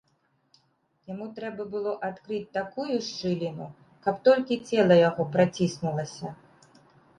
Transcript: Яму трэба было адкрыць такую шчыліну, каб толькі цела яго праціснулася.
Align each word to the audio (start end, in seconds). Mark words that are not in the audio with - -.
Яму 1.11 1.27
трэба 1.37 1.67
было 1.73 1.91
адкрыць 2.07 2.47
такую 2.57 2.97
шчыліну, 3.09 3.69
каб 4.07 4.15
толькі 4.31 4.61
цела 4.71 5.01
яго 5.09 5.29
праціснулася. 5.39 6.35